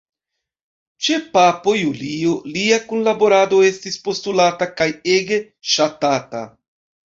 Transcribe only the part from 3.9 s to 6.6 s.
postulata kaj ege ŝatata.